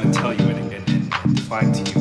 [0.00, 1.99] trying to tell you and, and, and define to you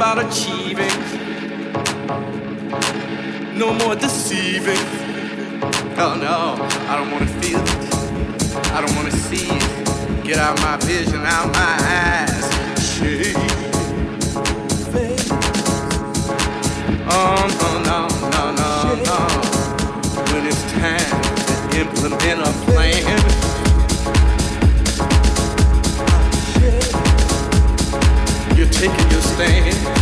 [0.00, 0.88] about achieving.
[3.58, 4.78] No more deceiving.
[5.98, 6.56] Oh no,
[6.88, 8.72] I don't wanna feel it.
[8.72, 10.24] I don't wanna see it.
[10.24, 12.46] Get out my vision, out my eyes.
[12.82, 13.36] Shit.
[17.12, 18.72] Oh no, no, no, no,
[19.04, 19.18] no.
[20.32, 22.69] When it's time to implement a
[29.40, 29.99] same